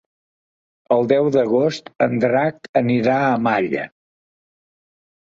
El 0.93 1.09
deu 1.09 1.27
d'agost 1.35 1.91
en 2.05 2.15
Drac 2.23 2.69
anirà 2.81 3.17
a 3.27 3.35
Malla. 3.49 3.83